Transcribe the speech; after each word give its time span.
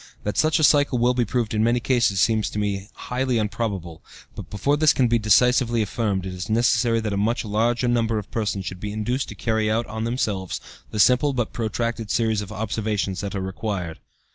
That 0.23 0.35
such 0.35 0.57
a 0.57 0.63
cycle 0.63 0.97
will 0.97 1.13
be 1.13 1.25
proved 1.25 1.53
in 1.53 1.63
many 1.63 1.79
cases 1.79 2.19
seems 2.19 2.49
to 2.49 2.57
me 2.57 2.87
highly 2.91 3.47
probable, 3.49 4.01
but 4.33 4.49
before 4.49 4.75
this 4.75 4.93
can 4.93 5.07
be 5.07 5.19
decisively 5.19 5.83
affirmed 5.83 6.25
it 6.25 6.33
is 6.33 6.49
necessary 6.49 6.99
that 7.01 7.13
a 7.13 7.17
much 7.17 7.45
larger 7.45 7.87
number 7.87 8.17
of 8.17 8.31
persons 8.31 8.65
should 8.65 8.79
be 8.79 8.91
induced 8.91 9.29
to 9.29 9.35
carry 9.35 9.69
out 9.69 9.85
on 9.85 10.03
themselves 10.05 10.59
the 10.89 10.99
simple, 10.99 11.33
but 11.33 11.53
protracted, 11.53 12.09
series 12.09 12.41
of 12.41 12.51
observations 12.51 13.21
that 13.21 13.35
are 13.35 13.41
required. 13.41 13.99